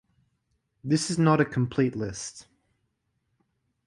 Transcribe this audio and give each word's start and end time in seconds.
This 0.83 1.11
is 1.11 1.19
not 1.19 1.39
a 1.41 1.45
complete 1.45 1.95
list. 1.95 2.47